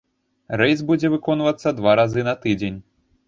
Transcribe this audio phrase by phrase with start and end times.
[0.61, 2.81] Рэйс будзе выконвацца два разы на тыдзень.